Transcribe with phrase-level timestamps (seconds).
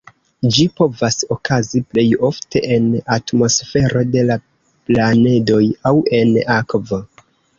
[0.53, 4.39] Ĝi povas okazi plej ofte en atmosfero de la
[4.89, 7.03] planedoj aŭ en akvo.